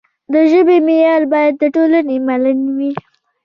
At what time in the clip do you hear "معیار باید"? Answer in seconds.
0.87-1.53